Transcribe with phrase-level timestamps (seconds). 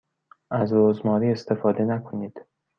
[0.51, 2.45] از رزماری استفاده نکنید.